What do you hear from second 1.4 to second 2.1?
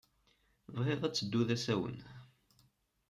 d asawen.